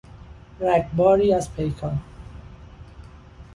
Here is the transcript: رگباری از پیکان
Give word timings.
رگباری 0.59 1.33
از 1.33 1.49
پیکان 1.53 2.01